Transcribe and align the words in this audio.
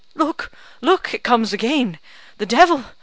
Look 0.15 0.49
look, 0.81 1.13
it 1.13 1.21
comes 1.21 1.53
again! 1.53 1.99
the 2.39 2.47
devil! 2.47 2.85